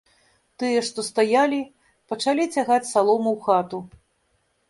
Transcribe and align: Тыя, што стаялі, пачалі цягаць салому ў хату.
Тыя, 0.61 0.79
што 0.87 1.03
стаялі, 1.09 1.59
пачалі 2.13 2.43
цягаць 2.55 2.89
салому 2.93 3.29
ў 3.35 3.39
хату. 3.47 3.77